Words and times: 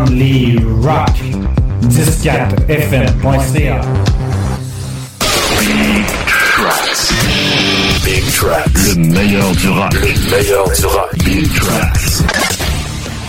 rock 0.00 0.08
Big 0.08 0.60
Tracks. 6.54 7.12
Big 8.04 8.24
Tracks. 8.32 8.86
Le 8.86 8.94
meilleur 8.94 9.50
du 9.52 9.68
rock. 9.68 9.92
Le 9.94 10.30
meilleur 10.30 10.70
du 10.70 10.86
rock. 10.86 11.10
Big 11.24 11.52
Tracks. 11.54 12.22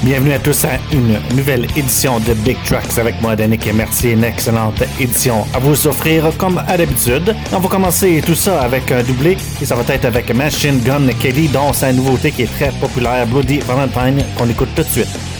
Bienvenue 0.03 0.33
à 0.33 0.39
tous 0.39 0.65
à 0.65 0.79
une 0.91 1.19
nouvelle 1.35 1.65
édition 1.75 2.19
de 2.19 2.33
Big 2.33 2.57
Tracks 2.65 2.97
avec 2.97 3.21
moi, 3.21 3.35
Danick, 3.35 3.67
et 3.67 3.73
merci. 3.73 4.09
Une 4.11 4.23
excellente 4.23 4.81
édition 4.99 5.45
à 5.53 5.59
vous 5.59 5.87
offrir 5.87 6.31
comme 6.37 6.59
à 6.67 6.77
l'habitude. 6.77 7.35
On 7.51 7.59
va 7.59 7.69
commencer 7.69 8.23
tout 8.25 8.35
ça 8.35 8.61
avec 8.61 8.91
un 8.91 9.03
doublé 9.03 9.37
et 9.61 9.65
ça 9.65 9.75
va 9.75 9.83
être 9.93 10.05
avec 10.05 10.33
Machine 10.33 10.79
Gun 10.79 11.07
Kelly, 11.19 11.49
dont 11.49 11.73
sa 11.73 11.91
nouveauté 11.91 12.31
qui 12.31 12.43
est 12.43 12.55
très 12.57 12.71
populaire, 12.71 13.27
Bloody 13.27 13.59
Valentine, 13.59 14.23
qu'on 14.37 14.49
écoute 14.49 14.69
tout 14.75 14.83
de 14.83 14.87
suite. 14.87 15.30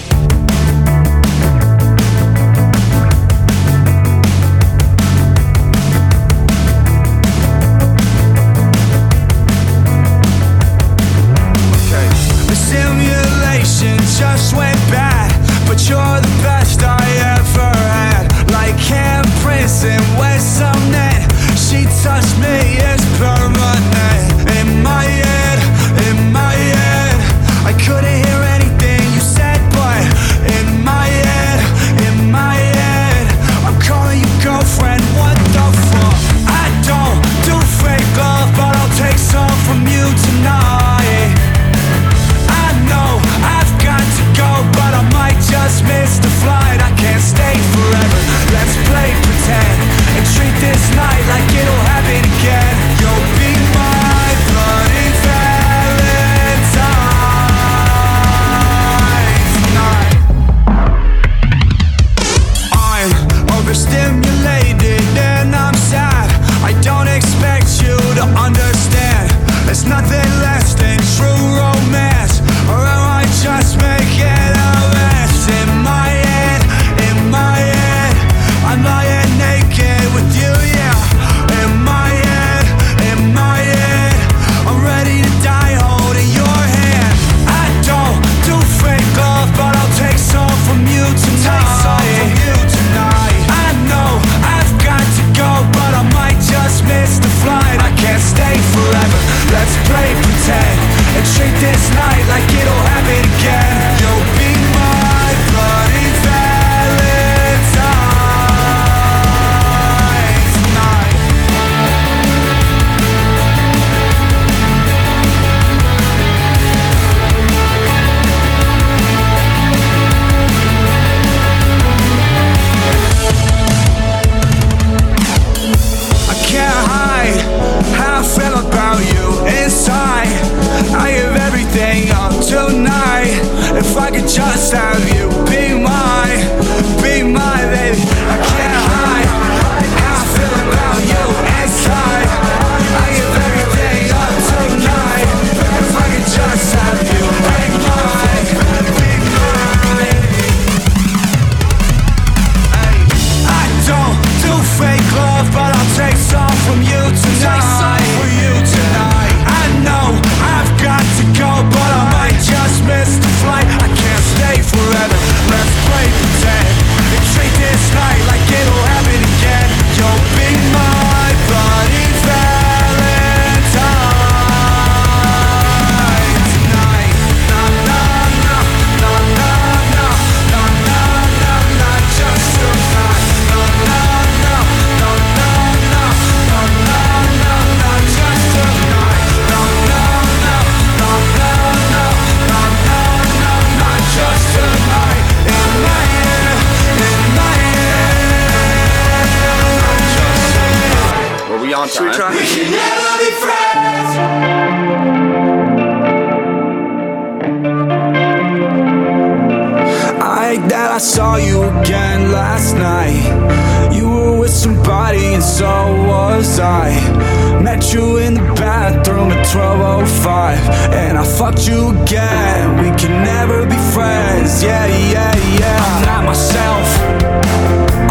Met 217.62 217.94
you 217.94 218.18
in 218.18 218.34
the 218.34 218.42
bathroom 218.56 219.32
at 219.32 219.46
1205 219.48 220.94
And 220.94 221.18
I 221.18 221.24
fucked 221.24 221.68
you 221.68 221.90
again. 222.02 222.78
We 222.84 222.90
can 222.98 223.24
never 223.24 223.66
be 223.66 223.78
friends. 223.94 224.64
Yeah, 224.64 224.86
yeah, 224.88 225.36
yeah. 225.60 225.78
I'm 225.88 226.06
not 226.06 226.24
myself. 226.26 226.88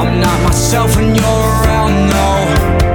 I'm 0.01 0.21
not 0.21 0.43
myself 0.43 0.97
when 0.97 1.15
you're 1.15 1.47
around, 1.63 2.11
no. 2.11 2.90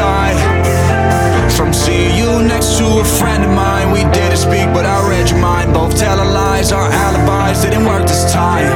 Inside 0.00 1.52
From 1.52 1.72
seeing 1.72 2.16
you 2.16 2.42
next 2.42 2.78
to 2.78 2.86
a 3.00 3.04
friend 3.04 3.44
of 3.44 3.50
mine. 3.50 3.92
We 3.92 4.02
didn't 4.16 4.38
speak 4.38 4.66
but 4.72 4.86
I 4.86 4.96
read 5.08 5.28
your 5.28 5.40
mind. 5.40 5.74
Both 5.74 5.98
telling 5.98 6.32
lies, 6.32 6.72
our 6.72 6.88
alibis 6.88 7.62
didn't 7.62 7.84
work 7.84 8.06
this 8.08 8.32
time. 8.32 8.72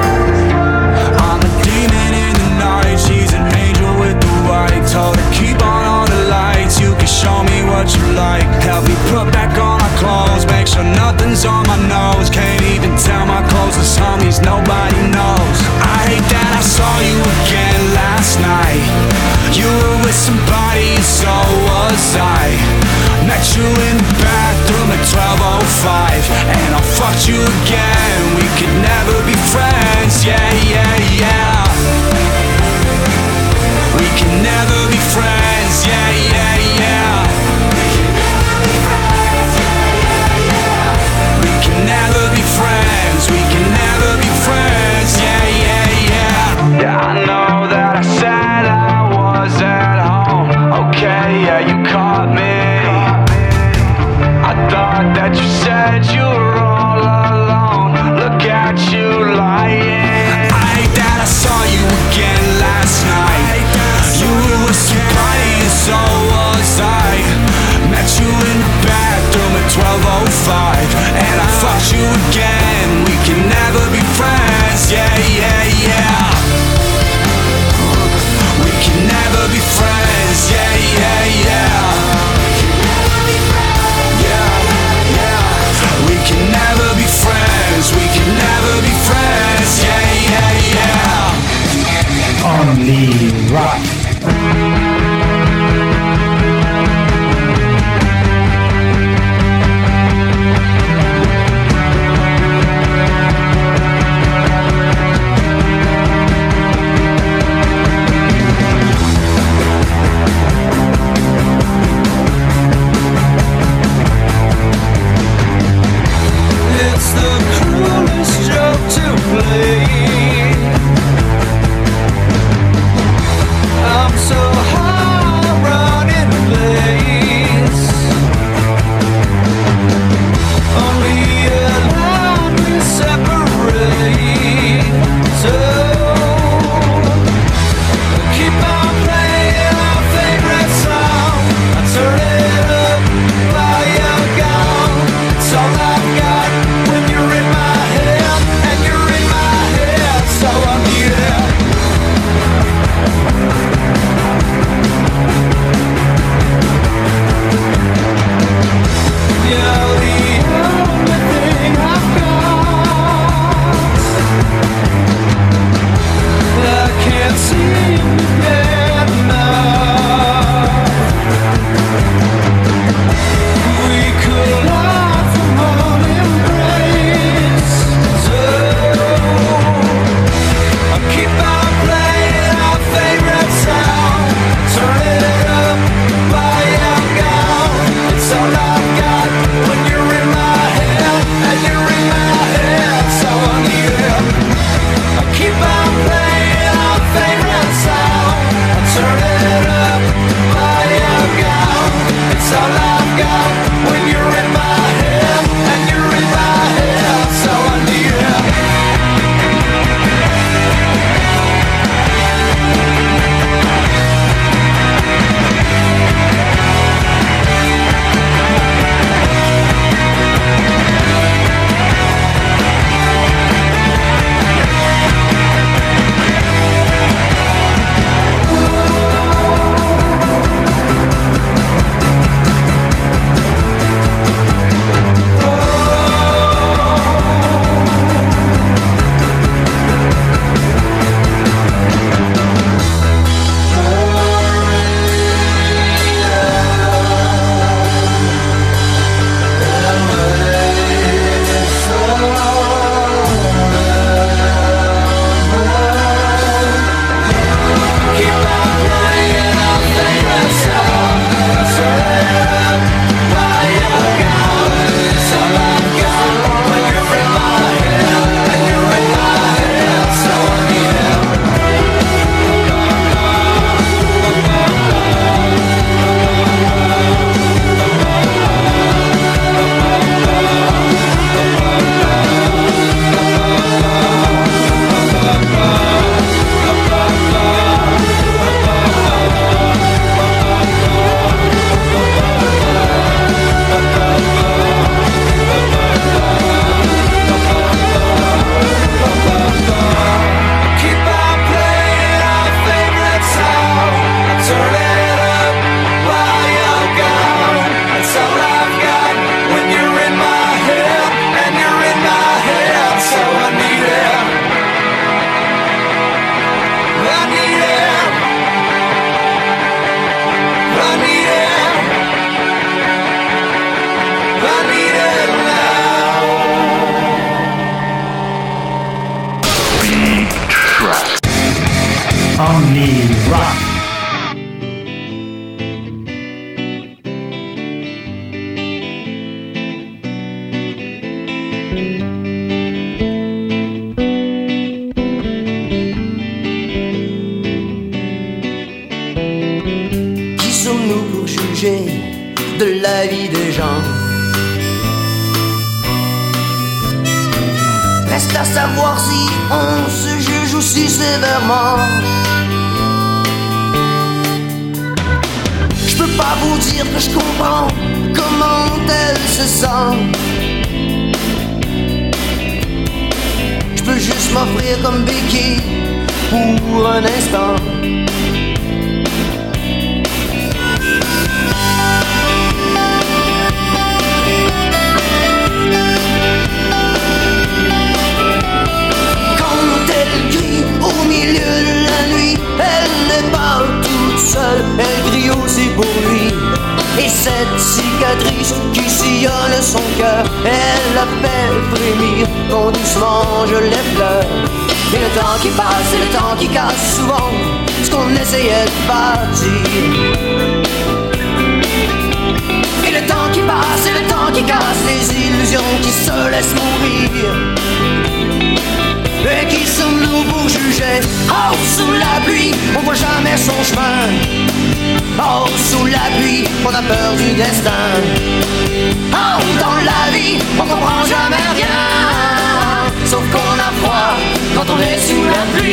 I'm 1.29 1.41
a 1.41 1.51
demon 1.65 2.13
in 2.27 2.35
the 2.43 2.51
night. 2.61 2.97
She's 3.07 3.33
an 3.33 3.47
angel 3.57 3.93
with 4.01 4.19
the 4.21 4.35
white. 4.49 4.85
Told 4.93 5.17
her 5.17 5.29
keep 5.33 5.59
on 5.65 5.85
all 5.93 6.07
the 6.07 6.23
lights. 6.29 6.79
You 6.81 6.93
can 7.01 7.09
show 7.09 7.39
me 7.51 7.59
what 7.73 7.89
you 7.97 8.05
like. 8.13 8.45
Help 8.69 8.85
me 8.85 8.97
put 9.09 9.33
back 9.33 9.57
on 9.57 9.81
my 9.81 9.93
clothes. 9.97 10.45
Make 10.47 10.67
sure 10.69 10.85
nothing's 10.85 11.45
on 11.45 11.65
my 11.67 11.81
nose. 11.89 12.29
Can't 12.29 12.65
even 12.75 12.93
tell 13.01 13.25
my 13.25 13.41
closest 13.49 13.97
homies. 13.99 14.45
Nobody 14.45 15.01
knows. 15.09 15.57
I 15.81 15.99
hate 16.11 16.29
that 16.29 16.51
I 16.61 16.63
saw 16.77 16.93
you 17.09 17.17
again 17.33 17.81
last 17.97 18.33
night 18.45 19.24
you 19.55 19.71
were 19.71 19.99
with 20.03 20.15
somebody, 20.15 20.99
so 21.01 21.31
was 21.31 22.17
I. 22.19 22.51
Met 23.23 23.45
you 23.55 23.63
in 23.63 23.97
the 24.03 24.15
bathroom 24.19 24.91
at 24.91 25.01
12.05 25.15 25.87
And 26.59 26.75
I 26.75 26.81
fucked 26.99 27.29
you 27.29 27.39
again, 27.39 28.21
we 28.35 28.47
could 28.59 28.75
never 28.83 29.17
be 29.25 29.33
friends 29.55 30.25
Yeah, 30.27 30.43
yeah, 30.67 30.95
yeah. 31.23 31.65
We 33.97 34.09
can 34.19 34.43
never 34.43 34.84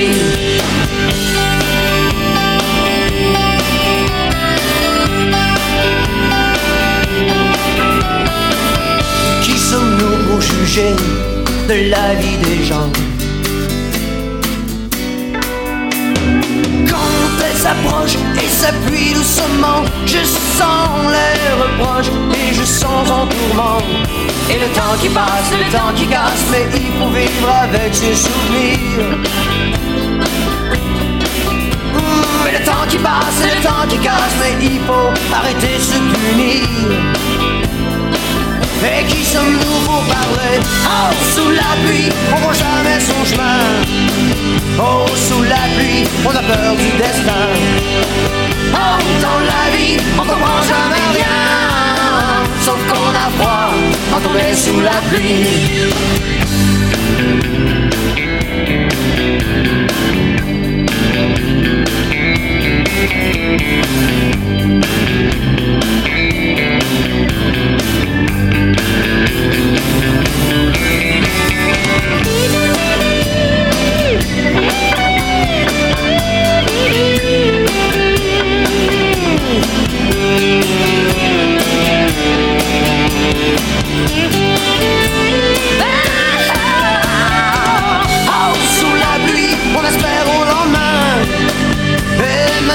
Qui 0.01 0.07
sommes-nous 9.57 10.17
pour 10.27 10.41
juger 10.41 10.95
de 11.67 11.89
la 11.91 12.15
vie 12.15 12.37
des 12.37 12.63
gens? 12.63 12.89
Quand 16.89 16.95
elle 17.45 17.57
s'approche 17.57 18.15
et 18.41 18.47
s'appuie 18.47 19.13
doucement, 19.13 19.83
je 20.07 20.23
sens 20.57 20.89
les 21.11 21.61
reproches 21.61 22.09
et 22.33 22.55
je 22.55 22.63
sens 22.63 23.07
en 23.07 23.27
tourment. 23.27 23.83
Et 24.49 24.55
le 24.55 24.67
temps 24.73 24.97
qui 24.99 25.09
passe, 25.09 25.51
le 25.51 25.71
temps 25.71 25.93
qui 25.95 26.07
casse, 26.07 26.43
mais 26.49 26.65
il 26.73 26.91
faut 26.99 27.09
vivre 27.09 27.49
avec 27.49 27.93
ses 27.93 28.15
souvenirs. 28.15 29.60
Temps 32.71 32.87
qui 32.87 32.97
passe, 32.97 33.39
le 33.43 33.61
temps 33.61 33.87
qui 33.87 33.97
casse, 33.97 34.35
mais 34.39 34.65
il 34.65 34.79
faut 34.87 35.11
arrêter 35.35 35.75
de 35.77 35.83
se 35.91 35.97
punir. 36.11 36.67
Et 38.83 39.05
qui 39.05 39.23
sommes-nous 39.23 39.79
pour 39.85 40.03
parler 40.15 40.55
Oh, 40.85 41.13
sous 41.35 41.49
la 41.49 41.71
pluie, 41.83 42.09
on 42.33 42.37
voit 42.37 42.53
jamais 42.53 42.99
son 42.99 43.23
chemin. 43.25 43.59
Oh, 44.79 45.05
sous 45.15 45.43
la 45.43 45.63
pluie, 45.75 46.03
on 46.25 46.31
a 46.31 46.43
peur 46.51 46.75
du 46.75 46.89
destin. 46.97 47.47
Oh, 48.73 48.97
dans 49.25 49.41
la 49.51 49.63
vie, 49.75 49.97
on 50.17 50.25
comprend 50.31 50.61
jamais 50.73 51.05
rien. 51.17 51.37
Sauf 52.61 52.79
qu'on 52.89 53.09
a 53.25 53.27
froid 53.37 53.73
quand 54.11 54.29
on 54.29 54.35
est 54.37 54.55
sous 54.55 54.79
la 54.79 54.97
pluie 55.09 55.91
Oh, 63.13 63.91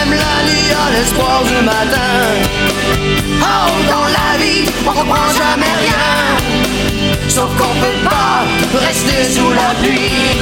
même 0.08 0.18
la 0.18 0.42
nuit, 0.44 0.72
à 0.72 0.90
l'espoir 0.92 1.42
du 1.44 1.64
matin. 1.64 2.12
Oh, 3.40 3.70
dans 3.88 4.06
la 4.18 4.38
vie, 4.42 4.64
on 4.86 4.92
comprend 4.92 5.28
jamais 5.30 5.74
rien. 5.84 6.06
Sauf 7.28 7.50
qu'on 7.56 7.74
peut 7.80 8.08
pas 8.08 8.44
rester 8.78 9.24
sous 9.32 9.50
la 9.50 9.74
pluie. 9.82 10.36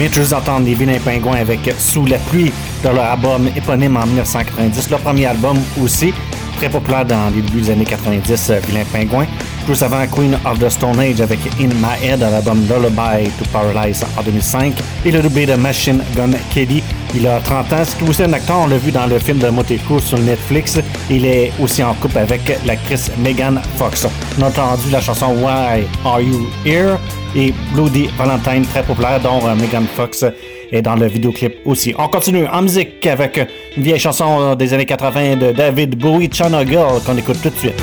Les 0.00 0.74
Vilains 0.74 0.98
Pingouins 1.04 1.36
avec 1.36 1.60
Sous 1.78 2.06
la 2.06 2.16
pluie 2.16 2.50
de 2.82 2.88
leur 2.88 3.04
album 3.04 3.48
éponyme 3.54 3.98
en 3.98 4.06
1990. 4.06 4.88
Leur 4.88 5.00
premier 5.00 5.26
album 5.26 5.58
aussi, 5.82 6.14
très 6.56 6.70
populaire 6.70 7.04
dans 7.04 7.28
les 7.34 7.42
débuts 7.42 7.60
des 7.60 7.70
années 7.70 7.84
90, 7.84 8.50
euh, 8.50 8.60
Vilains 8.66 8.86
Pingouins. 8.90 9.26
Juste 9.68 9.82
avant 9.82 10.06
Queen 10.06 10.38
of 10.46 10.58
the 10.58 10.70
Stone 10.70 10.98
Age 10.98 11.20
avec 11.20 11.38
In 11.60 11.68
My 11.74 12.02
Head 12.02 12.20
l'album 12.20 12.62
Lullaby 12.62 13.28
to 13.38 13.44
Paradise 13.52 14.02
en 14.16 14.22
2005. 14.22 14.72
Et 15.04 15.10
le 15.10 15.20
doublé 15.20 15.44
de 15.44 15.54
Machine 15.54 16.02
Gun 16.16 16.30
Kelly, 16.50 16.82
il 17.14 17.26
a 17.26 17.38
30 17.40 17.72
ans. 17.74 17.82
C'est 17.84 18.08
aussi 18.08 18.22
un 18.22 18.32
acteur, 18.32 18.56
on 18.60 18.68
l'a 18.68 18.78
vu 18.78 18.90
dans 18.90 19.06
le 19.06 19.18
film 19.18 19.36
de 19.36 19.48
Motley 19.50 19.78
sur 20.02 20.18
Netflix. 20.18 20.78
Il 21.10 21.26
est 21.26 21.52
aussi 21.60 21.82
en 21.84 21.92
couple 21.92 22.18
avec 22.18 22.40
l'actrice 22.64 23.10
Megan 23.18 23.60
Fox. 23.76 24.06
On 24.38 24.44
a 24.44 24.48
entendu 24.48 24.90
la 24.90 25.02
chanson 25.02 25.34
Why 25.42 25.84
Are 26.06 26.22
You 26.22 26.48
Here? 26.64 26.96
Et 27.34 27.52
Bloody 27.72 28.08
Valentine, 28.18 28.64
très 28.66 28.82
populaire, 28.82 29.20
dont 29.20 29.46
euh, 29.46 29.54
Megan 29.54 29.86
Fox 29.96 30.24
est 30.72 30.82
dans 30.82 30.96
le 30.96 31.06
vidéoclip 31.06 31.56
aussi. 31.64 31.94
On 31.98 32.08
continue 32.08 32.46
en 32.46 32.62
musique 32.62 33.06
avec 33.06 33.40
une 33.76 33.82
vieille 33.82 33.98
chanson 33.98 34.54
des 34.54 34.72
années 34.72 34.86
80 34.86 35.36
de 35.36 35.52
David 35.52 35.96
Bowie, 35.96 36.30
China 36.32 36.64
Girl, 36.64 37.00
qu'on 37.04 37.16
écoute 37.16 37.40
tout 37.42 37.50
de 37.50 37.56
suite. 37.56 37.82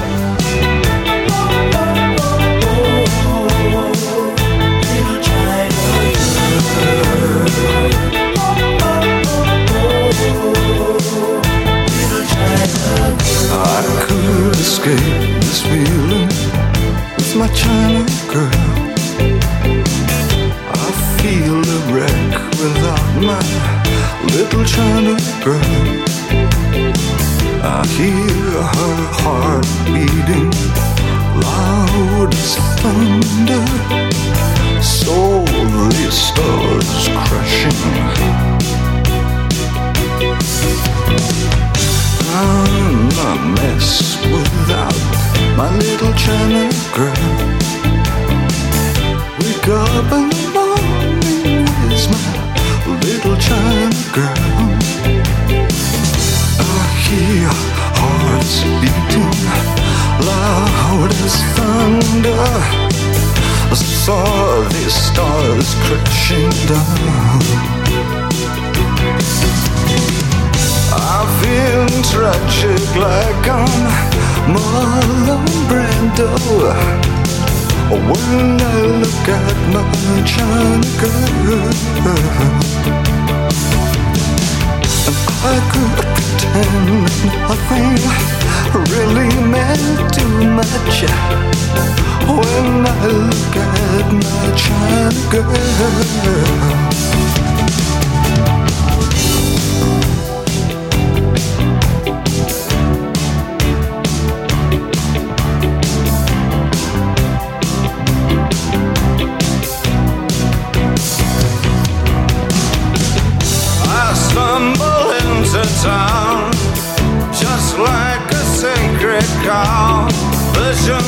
Little 24.67 24.75
China 24.75 25.15
girl. 25.43 26.03
I 27.63 27.85
hear 27.97 28.61
her 28.75 28.97
heart 29.19 29.65
beating 29.85 30.51
loud 31.41 32.33
as 32.33 32.55
thunder. 32.81 33.65
Slowly 34.81 36.11
stars 36.11 37.07
crashing. 37.27 37.79
I'm 42.39 43.09
a 43.19 43.35
mess 43.55 44.17
without 44.25 44.95
my 45.57 45.69
little 45.77 46.13
China 46.13 46.69
girl. 46.93 47.57
Wake 49.39 49.67
up 49.67 50.11
in 50.13 50.46
little 52.87 53.35
China 53.37 53.89
girl. 54.13 54.77
I 56.59 56.83
hear 57.05 57.49
hearts 57.99 58.63
beating 58.81 59.31
loud 60.25 61.11
as 61.25 61.35
thunder. 61.55 62.47
I 63.69 63.75
saw 63.75 64.61
these 64.69 64.95
stars 64.95 65.69
crashing 65.83 66.49
down. 66.71 67.41
I 70.93 71.19
feel 71.39 71.85
tragic 72.11 72.85
like 72.95 73.47
I'm 73.47 74.17
Marlon 74.53 75.45
Brando 75.67 77.16
when 77.89 78.61
I 78.61 78.81
look 79.01 79.27
at 79.29 79.57
my 79.73 80.23
China 80.25 80.81
girl. 80.99 81.71
I 85.43 85.57
could 85.71 85.95
pretend 86.15 86.87
nothing 87.47 87.95
really 88.91 89.31
meant 89.51 90.13
too 90.13 90.33
much 90.59 90.97
when 92.27 92.85
I 92.85 93.07
look 93.07 93.55
at 93.55 94.07
my 94.11 94.45
China 94.55 95.11
girl. 95.31 97.06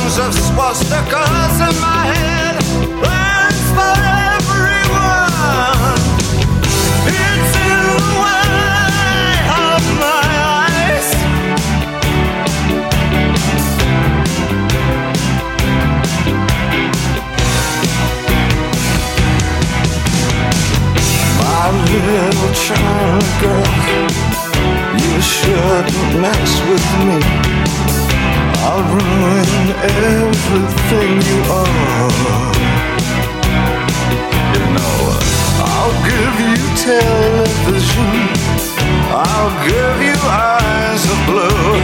Visions 0.09 0.25
of 0.25 0.33
swastikas 0.33 1.57
in 1.69 1.75
my 1.81 2.03
head, 2.13 2.57
plans 2.99 3.65
for 3.77 3.97
everyone. 4.33 5.99
It's 7.05 7.53
in 7.69 7.81
the 7.93 8.09
way 8.23 8.49
of 9.69 9.81
my 10.01 10.27
eyes. 10.57 11.09
My 21.37 21.65
little 21.85 22.51
China 22.65 23.21
girl, 23.41 23.71
you 25.03 25.15
shouldn't 25.21 26.09
mess 26.19 26.51
with 26.67 26.87
me. 27.05 27.19
I'll 28.61 28.83
ruin 28.83 29.48
everything 29.75 31.21
you 31.29 31.39
are. 31.51 32.53
You 34.55 34.65
know, 34.75 34.97
I'll 35.61 35.97
give 36.09 36.35
you 36.49 36.57
television. 36.75 38.11
I'll 39.11 39.53
give 39.67 39.97
you 40.09 40.17
eyes 40.25 41.03
of 41.13 41.19
blue. 41.29 41.75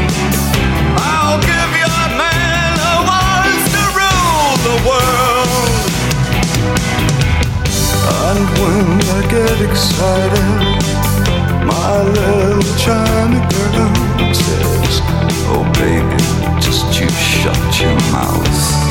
I'll 0.97 1.39
give 1.41 1.71
you 1.81 1.89
man 2.17 2.73
who 2.83 2.95
wants 3.11 3.65
to 3.75 3.83
rule 3.99 4.55
the 4.69 4.77
world. 4.89 5.75
And 8.29 8.43
when 8.61 8.87
I 9.17 9.21
get 9.29 9.57
excited, 9.69 10.49
my 11.65 12.01
little 12.01 12.69
China 12.77 13.39
girl 13.53 14.33
says, 14.33 15.01
Oh 15.47 15.63
baby, 15.73 16.34
just 16.65 16.99
you 16.99 17.07
shut 17.09 17.79
your 17.79 17.93
mouth. 18.11 18.84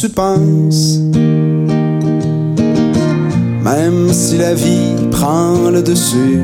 tu 0.00 0.08
penses? 0.10 0.98
Même 3.64 4.12
si 4.12 4.36
la 4.36 4.54
vie 4.54 4.94
prend 5.10 5.70
le 5.70 5.82
dessus, 5.82 6.40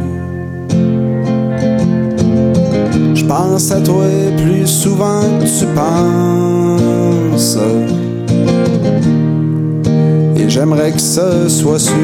je 3.15 3.25
pense 3.25 3.71
à 3.71 3.81
toi 3.81 4.07
plus 4.39 4.67
souvent 4.67 5.23
que 5.41 5.45
tu 5.45 5.67
penses. 5.75 7.59
Et 10.37 10.49
j'aimerais 10.49 10.93
que 10.93 11.01
ce 11.01 11.49
soit 11.49 11.79
sûr. 11.79 11.95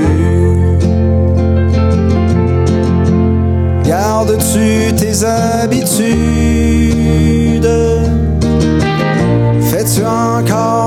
Gardes-tu 3.84 4.94
tes 4.96 5.24
habitudes? 5.24 6.18
Fais-tu 9.70 10.02
encore 10.04 10.77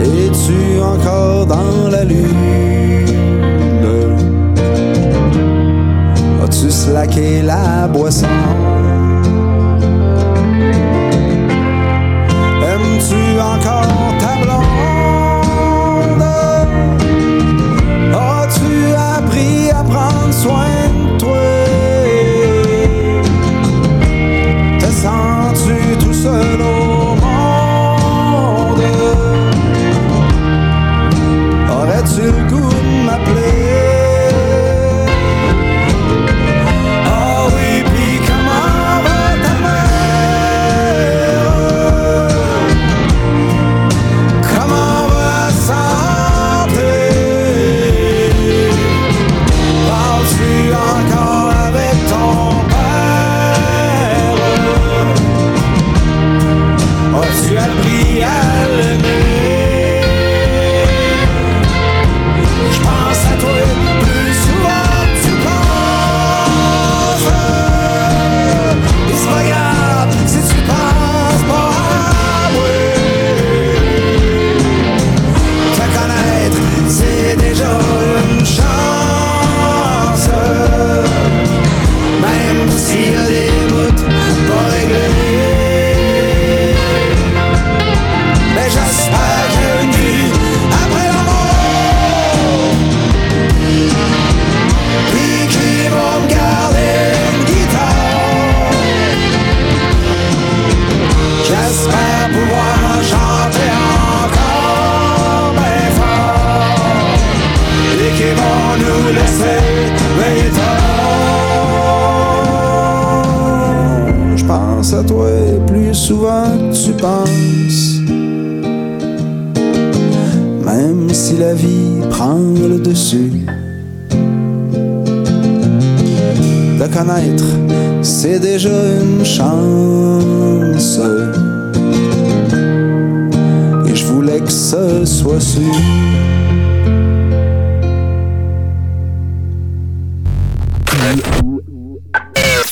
es-tu 0.00 0.80
encore 0.80 1.46
dans 1.46 1.88
la 1.90 2.04
lune? 2.04 3.06
As-tu 6.44 6.70
slaqué 6.70 7.42
la 7.42 7.88
boisson? 7.88 8.53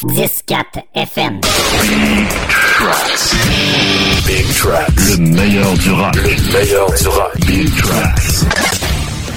FM. 0.04 1.40
Big 4.26 4.46
Tracks. 4.58 4.90
Le 5.10 5.16
meilleur 5.18 5.72
du 5.74 5.92
rock. 5.92 6.16
Le 6.16 6.52
meilleur 6.52 6.92
du 6.92 7.06
rock. 7.06 7.30
Big 7.46 7.70
Tracks. 7.76 8.44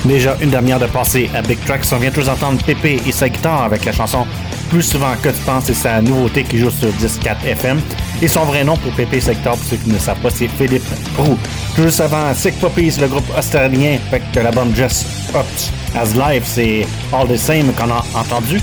Déjà 0.06 0.36
une 0.42 0.50
demi-heure 0.50 0.80
de 0.80 0.88
passé 0.88 1.30
à 1.36 1.44
Big 1.44 1.64
Tracks. 1.66 1.86
On 1.92 1.98
vient 1.98 2.10
tous 2.10 2.28
entendre 2.28 2.64
Pépé 2.64 3.00
et 3.06 3.12
sa 3.12 3.30
guitare 3.30 3.64
avec 3.64 3.86
la 3.86 3.92
chanson 3.92 4.26
Plus 4.72 4.82
souvent 4.82 5.14
que 5.22 5.30
tu 5.30 5.42
penses. 5.46 5.66
C'est 5.66 5.76
sa 5.76 6.02
nouveauté 6.02 6.44
qui 6.44 6.58
joue 6.58 6.72
sur 6.72 6.90
10.4 6.90 7.46
FM. 7.46 7.80
Et 8.24 8.28
son 8.28 8.46
vrai 8.46 8.64
nom 8.64 8.76
pour 8.78 8.92
Pépé 8.94 9.18
et 9.18 9.22
sa 9.22 9.36
guitare, 9.36 9.58
pour 9.58 9.66
ceux 9.66 9.78
qui 9.78 9.92
ne 9.92 10.00
savent 10.00 10.20
pas, 10.20 10.32
c'est 10.32 10.48
Philippe 10.48 10.88
Roux. 11.20 11.38
Juste 11.78 12.02
avant 12.02 12.34
Sick 12.34 12.60
Puppies, 12.60 12.98
le 13.00 13.08
groupe 13.08 13.30
australien 13.38 14.00
avec 14.08 14.24
l'album 14.34 14.74
Just 14.76 15.06
Up 15.36 15.46
as 15.96 16.16
Live, 16.16 16.44
c'est 16.46 16.88
All 17.14 17.28
the 17.28 17.38
Same 17.38 17.72
qu'on 17.74 17.92
a 17.92 18.04
entendu. 18.20 18.60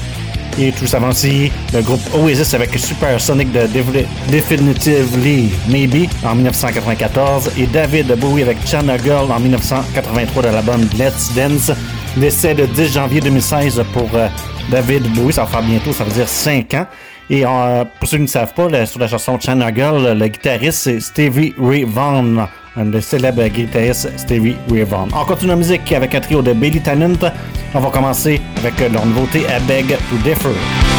Et 0.59 0.71
tout 0.73 0.85
avant 0.95 1.09
aussi, 1.09 1.51
le 1.73 1.81
groupe 1.81 2.01
Oasis 2.15 2.53
avec 2.55 2.77
Super 2.79 3.19
Sonic 3.21 3.51
de 3.53 3.67
Definitively 4.31 5.51
Maybe 5.69 6.09
en 6.25 6.35
1994 6.35 7.53
et 7.59 7.67
David 7.67 8.15
Bowie 8.19 8.43
avec 8.43 8.59
China 8.67 8.99
Girl 8.99 9.31
en 9.33 9.41
1983 9.41 10.43
de 10.43 10.49
l'album 10.49 10.83
Let's 10.99 11.33
Dance. 11.35 11.73
Décès 12.17 12.53
le 12.53 12.67
10 12.67 12.93
janvier 12.93 13.21
2016 13.21 13.83
pour 13.95 14.11
euh, 14.15 14.29
David 14.71 15.05
Bowie, 15.15 15.33
ça 15.33 15.45
va 15.45 15.49
faire 15.49 15.62
bientôt, 15.62 15.93
ça 15.93 16.05
veut 16.05 16.12
dire 16.12 16.29
5 16.29 16.75
ans. 16.75 16.87
Et 17.31 17.47
euh, 17.47 17.85
pour 17.99 18.09
ceux 18.09 18.19
qui 18.19 18.25
ne 18.25 18.29
savent 18.29 18.53
pas, 18.53 18.85
sur 18.85 19.01
la 19.01 19.09
chanson 19.09 19.38
China 19.41 19.73
Girl, 19.75 20.19
le 20.19 20.29
guitariste 20.29 20.83
c'est 20.83 21.01
Stevie 21.01 21.55
Ray 21.59 21.85
Vaughan, 21.85 22.47
le 22.77 23.01
célèbre 23.01 23.47
guitariste 23.49 24.11
Stevie 24.17 24.57
Ray 24.71 24.83
Vaughan. 24.83 25.09
On 25.15 25.25
continue 25.25 25.51
la 25.51 25.57
musique 25.57 25.93
avec 25.93 26.15
un 26.15 26.21
trio 26.21 26.43
de 26.43 26.53
Billy 26.53 26.81
Tennant. 26.81 27.31
On 27.75 27.81
va 27.81 27.91
commencer 27.91 28.41
avec 28.59 28.79
leur 28.93 29.05
nouveauté 29.07 29.41
I 29.41 29.61
Beg 29.67 29.89
to 29.89 30.17
Differ. 30.25 30.92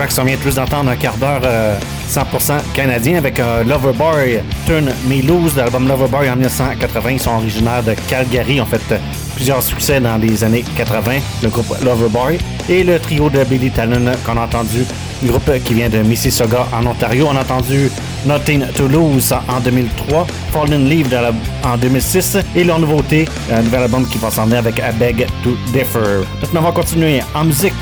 À 0.00 0.06
Big 0.06 0.08
Tracks. 0.14 0.18
On 0.20 0.24
vient 0.24 0.36
tous 0.42 0.54
d'entendre 0.54 0.90
un 0.90 0.96
quart 0.96 1.16
d'heure 1.16 1.40
euh, 1.44 1.76
100% 2.10 2.52
canadien 2.74 3.16
avec 3.18 3.38
euh, 3.40 3.64
Loverboy 3.64 4.40
Turn 4.66 4.90
Me 5.08 5.22
Loose 5.26 5.54
de 5.54 5.60
l'album 5.60 5.88
Loverboy 5.88 6.30
en 6.30 6.36
1980. 6.36 7.10
Ils 7.10 7.20
sont 7.20 7.30
originaires 7.32 7.82
de 7.82 7.94
Calgary. 8.08 8.60
Ont 8.60 8.66
fait 8.66 8.80
euh, 8.92 8.98
plusieurs 9.34 9.62
succès 9.62 10.00
dans 10.00 10.16
les 10.16 10.42
années 10.44 10.64
80, 10.76 11.12
le 11.42 11.48
groupe 11.48 11.74
Loverboy. 11.84 12.38
Et 12.68 12.84
le 12.84 12.98
trio 12.98 13.30
de 13.30 13.42
Billy 13.44 13.70
Talon 13.70 14.12
qu'on 14.26 14.36
a 14.36 14.42
entendu, 14.44 14.84
le 15.22 15.28
groupe 15.30 15.50
qui 15.64 15.74
vient 15.74 15.88
de 15.88 15.98
Mississauga 15.98 16.66
en 16.72 16.86
Ontario. 16.86 17.26
On 17.30 17.36
a 17.36 17.40
entendu 17.40 17.90
Nothing 18.26 18.66
to 18.74 18.88
Lose 18.88 19.32
en 19.32 19.60
2003, 19.60 20.26
Fallen 20.52 20.88
de 20.88 21.10
la- 21.14 21.32
en 21.64 21.76
2006 21.76 22.36
et 22.54 22.64
leur 22.64 22.78
nouveauté, 22.78 23.26
un 23.52 23.62
nouvel 23.62 23.82
album 23.82 24.06
qui 24.06 24.18
va 24.18 24.30
s'en 24.30 24.50
avec 24.52 24.78
I 24.78 24.92
Beg 24.98 25.26
to 25.42 25.50
Differ. 25.72 26.24
Maintenant, 26.42 26.60
on 26.60 26.64
va 26.64 26.72
continuer 26.72 27.20
en 27.34 27.44
musique 27.44 27.72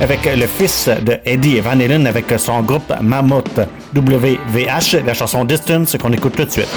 avec 0.00 0.24
le 0.24 0.46
fils 0.46 0.88
de 0.88 1.18
Eddie 1.24 1.60
Van 1.60 1.70
Halen 1.70 2.06
avec 2.06 2.26
son 2.38 2.62
groupe 2.62 2.92
Mammoth 3.00 3.60
WVH, 3.94 5.04
la 5.04 5.14
chanson 5.14 5.44
Distance 5.44 5.96
qu'on 6.00 6.12
écoute 6.12 6.36
tout 6.36 6.44
de 6.44 6.50
suite. 6.50 6.68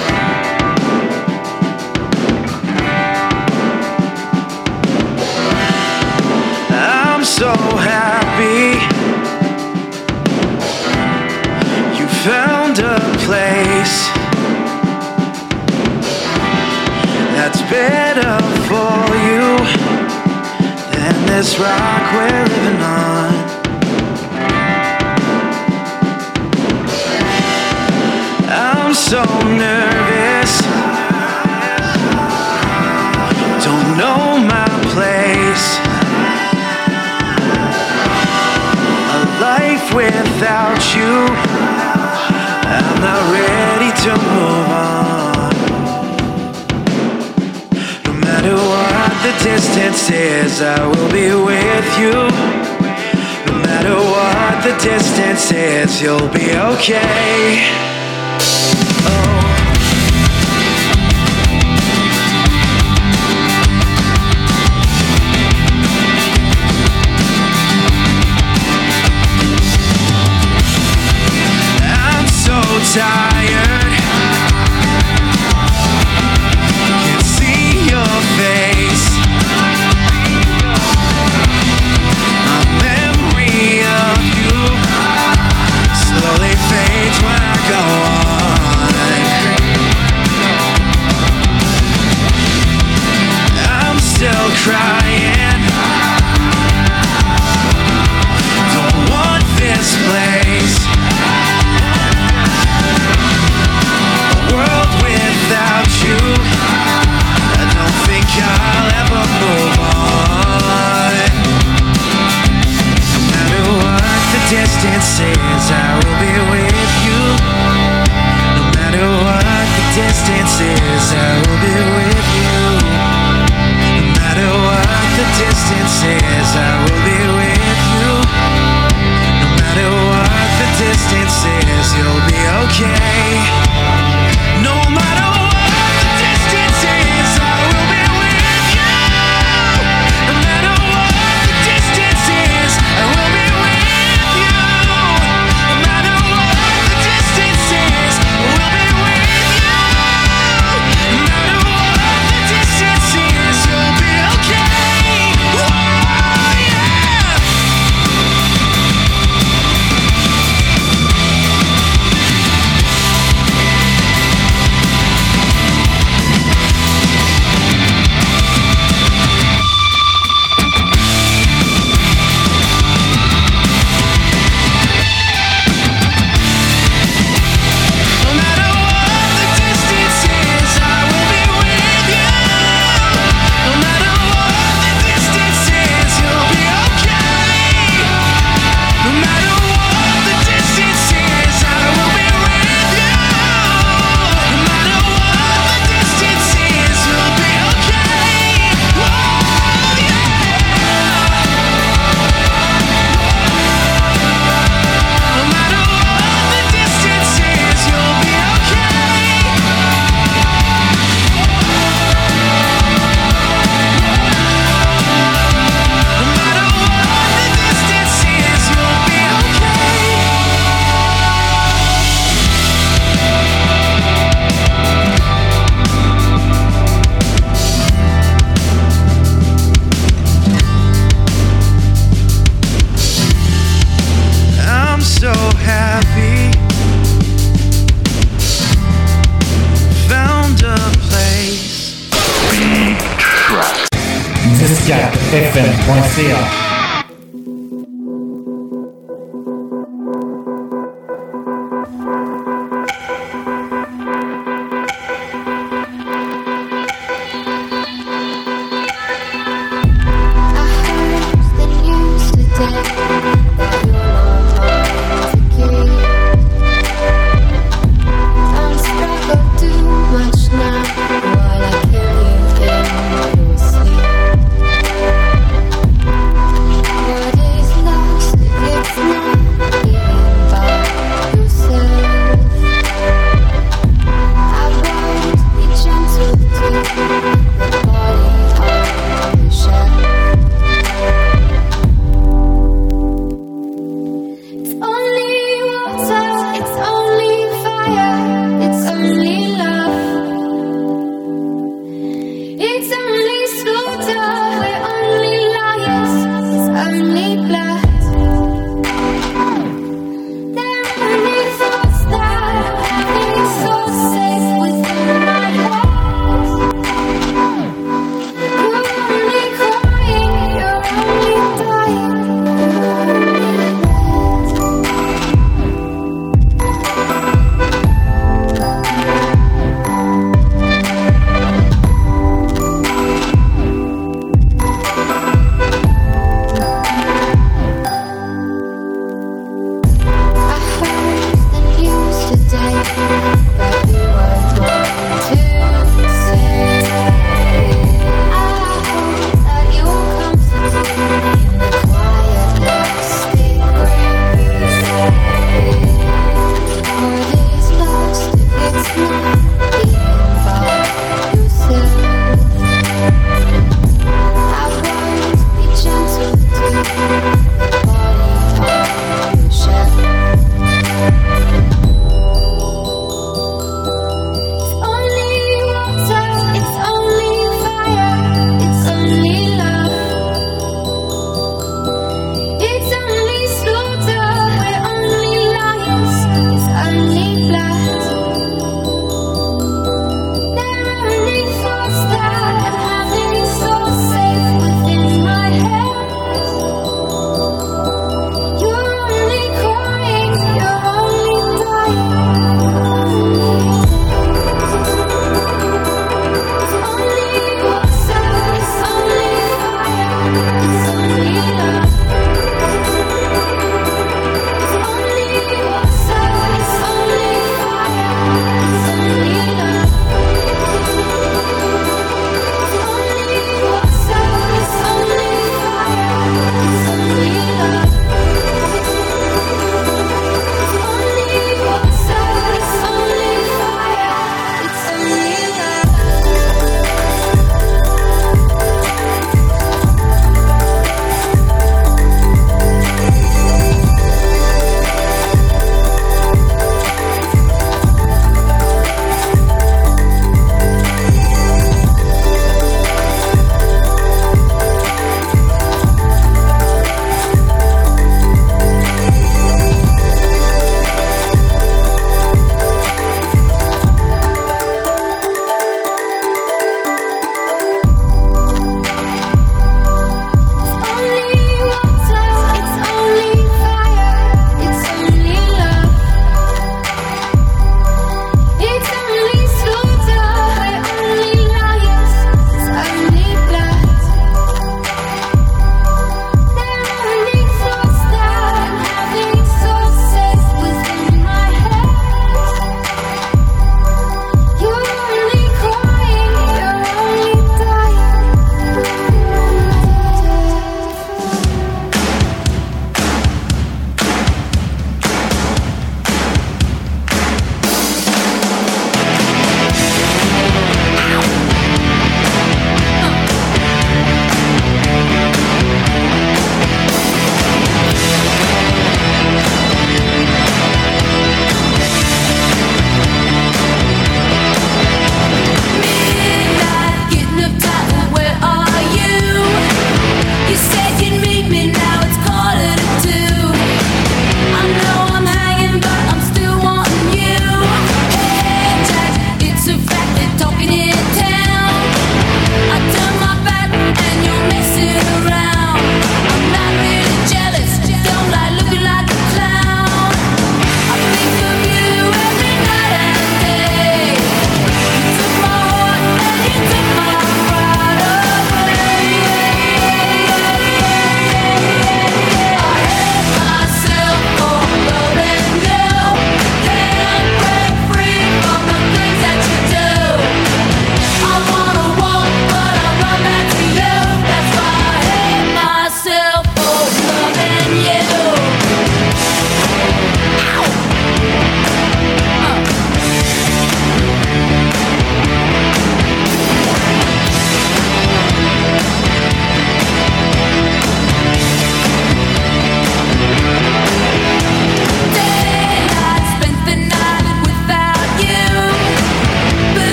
This 21.38 21.56
rock 21.60 22.12
we're 22.14 22.46
living 22.46 22.82
on. 22.82 23.32
I'm 28.50 28.92
so 28.92 29.22
nervous, 29.44 29.97
distance 49.88 50.10
is, 50.10 50.60
I 50.60 50.86
will 50.86 51.10
be 51.10 51.32
with 51.32 51.98
you. 51.98 52.12
No 53.46 53.58
matter 53.62 53.94
what 53.94 54.62
the 54.62 54.76
distance 54.84 55.50
is, 55.50 56.02
you'll 56.02 56.28
be 56.28 56.52
okay. 56.74 57.97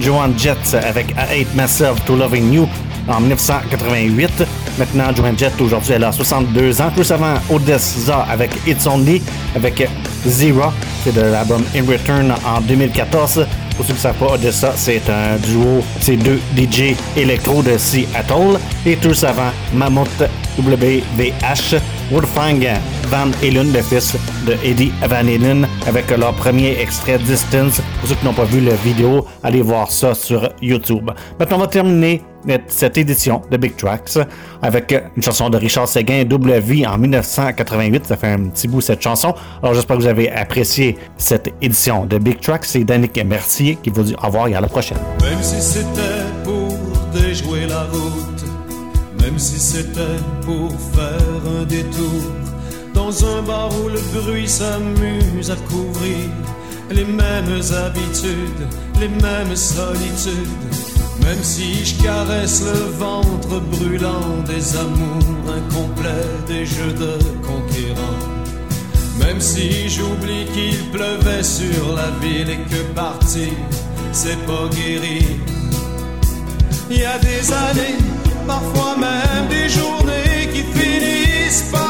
Joan 0.00 0.32
Jett 0.36 0.74
avec 0.74 1.10
I 1.10 1.42
Hate 1.42 1.54
Myself 1.54 2.04
to 2.04 2.16
Loving 2.16 2.52
You 2.52 2.68
en 3.06 3.20
1988. 3.20 4.44
Maintenant, 4.78 5.14
Joan 5.14 5.38
Jett, 5.38 5.52
aujourd'hui, 5.60 5.92
elle 5.92 6.04
a 6.04 6.10
62 6.10 6.80
ans. 6.80 6.90
Plus 6.94 7.10
avant, 7.12 7.34
Odessa 7.48 8.26
avec 8.28 8.50
It's 8.66 8.86
Only, 8.86 9.22
avec 9.54 9.88
Zero, 10.26 10.72
c'est 11.04 11.14
de 11.14 11.20
l'album 11.20 11.62
In 11.76 11.84
Return 11.88 12.34
en 12.44 12.60
2014. 12.60 13.46
Pour 13.76 13.86
ceux 13.86 13.92
qui 13.92 13.98
ne 13.98 14.02
savent 14.02 14.16
pas, 14.16 14.32
Odessa, 14.34 14.72
c'est 14.74 15.02
un 15.08 15.36
duo, 15.36 15.82
c'est 16.00 16.16
deux 16.16 16.40
DJ 16.56 16.96
électro 17.16 17.62
de 17.62 17.78
Seattle. 17.78 18.58
Et 18.84 18.96
tout 18.96 19.14
avant, 19.24 19.52
Mammoth 19.72 20.22
WVH, 20.58 21.76
Wolfgang 22.10 22.66
Van 23.08 23.30
Halen, 23.42 23.72
le 23.72 23.82
fils 23.82 24.16
de 24.46 24.56
Eddie 24.64 24.92
Van 25.08 25.16
Halen, 25.16 25.68
avec 25.86 26.10
leur 26.10 26.34
premier 26.34 26.76
extrait 26.80 27.18
Distance. 27.18 27.80
Ceux 28.08 28.14
qui 28.14 28.24
n'ont 28.24 28.32
pas 28.32 28.44
vu 28.44 28.62
la 28.62 28.74
vidéo, 28.74 29.26
allez 29.42 29.60
voir 29.60 29.90
ça 29.90 30.14
sur 30.14 30.48
YouTube. 30.62 31.10
Maintenant, 31.38 31.58
on 31.58 31.60
va 31.60 31.66
terminer 31.66 32.22
cette 32.66 32.96
édition 32.96 33.42
de 33.50 33.58
Big 33.58 33.76
Tracks 33.76 34.16
avec 34.62 34.94
une 35.14 35.22
chanson 35.22 35.50
de 35.50 35.58
Richard 35.58 35.86
Séguin, 35.86 36.24
Double 36.24 36.58
Vie 36.58 36.86
en 36.86 36.96
1988. 36.96 38.06
Ça 38.06 38.16
fait 38.16 38.28
un 38.28 38.44
petit 38.44 38.66
bout 38.66 38.80
cette 38.80 39.02
chanson. 39.02 39.34
Alors 39.62 39.74
j'espère 39.74 39.98
que 39.98 40.02
vous 40.02 40.08
avez 40.08 40.32
apprécié 40.32 40.96
cette 41.18 41.52
édition 41.60 42.06
de 42.06 42.16
Big 42.16 42.40
Tracks. 42.40 42.64
C'est 42.64 42.82
Danick 42.82 43.22
Mercier 43.26 43.76
qui 43.82 43.90
vous 43.90 44.02
dit 44.04 44.14
au 44.14 44.26
revoir 44.26 44.48
et 44.48 44.54
à 44.54 44.62
la 44.62 44.68
prochaine. 44.68 44.96
Même 45.20 45.42
si 45.42 45.60
c'était 45.60 46.00
pour 46.44 46.78
déjouer 47.12 47.66
la 47.66 47.82
route, 47.82 49.20
même 49.20 49.38
si 49.38 49.58
c'était 49.58 50.00
pour 50.46 50.70
faire 50.94 51.60
un 51.60 51.64
détour, 51.66 52.22
dans 52.94 53.22
un 53.26 53.42
bar 53.42 53.68
où 53.84 53.90
le 53.90 54.00
bruit 54.18 54.48
s'amuse 54.48 55.50
à 55.50 55.56
couvrir 55.70 56.30
les 56.90 57.04
mêmes 57.04 57.60
habitudes, 57.84 58.66
les 59.00 59.08
mêmes 59.08 59.56
solitudes. 59.56 60.48
Même 61.24 61.42
si 61.42 61.84
je 61.84 62.02
caresse 62.02 62.62
le 62.62 62.78
ventre 62.98 63.60
brûlant 63.60 64.42
des 64.46 64.76
amours 64.76 65.52
incomplets, 65.56 66.46
des 66.46 66.64
jeux 66.64 66.92
de 66.92 67.18
conquérants. 67.42 68.38
Même 69.18 69.40
si 69.40 69.88
j'oublie 69.88 70.46
qu'il 70.54 70.90
pleuvait 70.90 71.42
sur 71.42 71.94
la 71.94 72.10
ville 72.22 72.50
et 72.50 72.60
que 72.70 72.82
partir, 72.94 73.52
c'est 74.12 74.38
pas 74.46 74.68
guérir. 74.74 75.22
Il 76.90 76.98
y 76.98 77.04
a 77.04 77.18
des 77.18 77.52
années, 77.52 77.98
parfois 78.46 78.96
même 78.96 79.48
des 79.48 79.68
journées 79.68 80.48
qui 80.52 80.62
finissent 80.78 81.68
par 81.70 81.87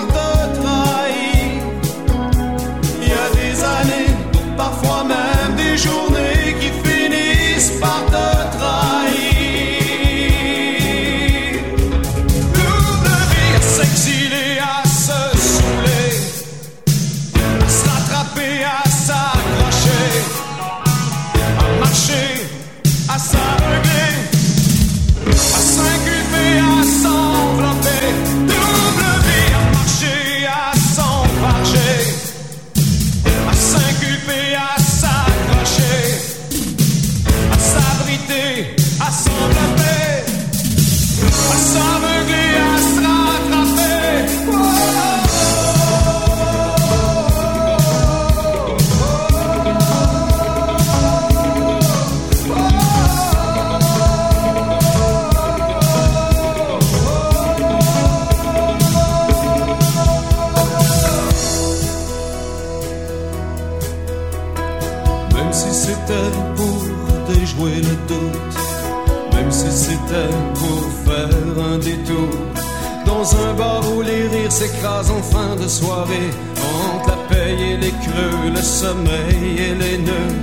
le 78.58 78.64
sommeil 78.64 79.56
et 79.56 79.74
les 79.74 79.98
nœuds. 79.98 80.36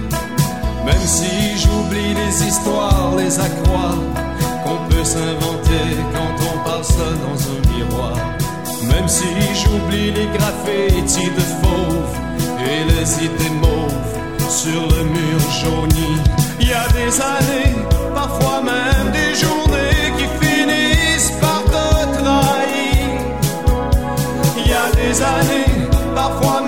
Même 0.85 1.05
si 1.05 1.57
j'oublie 1.57 2.13
les 2.13 2.47
histoires, 2.47 3.13
les 3.17 3.39
accrocs 3.39 4.05
qu'on 4.63 4.79
peut 4.89 5.03
s'inventer 5.03 5.87
quand 6.13 6.33
on 6.51 6.57
parle 6.67 6.85
seul 6.85 7.15
dans 7.25 7.39
un 7.53 7.59
miroir. 7.73 8.15
Même 8.91 9.07
si 9.07 9.27
j'oublie 9.61 10.11
les 10.11 10.27
graffitis 10.37 11.31
de 11.39 11.45
fauve 11.59 12.13
et 12.71 12.81
les 12.91 13.25
idées 13.25 13.55
mauves 13.61 14.49
sur 14.49 14.81
le 14.95 15.03
mur 15.15 15.39
jauni. 15.61 16.11
Il 16.61 16.69
y 16.69 16.73
a 16.73 16.87
des 16.99 17.13
années, 17.35 17.75
parfois 18.13 18.61
même 18.61 19.11
des 19.11 19.35
journées 19.35 20.05
qui 20.17 20.27
finissent 20.41 21.33
par 21.41 21.63
te 21.65 22.17
trahir. 22.17 23.19
Il 24.57 24.71
y 24.71 24.73
a 24.73 24.87
des 25.01 25.21
années, 25.21 25.89
parfois 26.15 26.61
même 26.61 26.64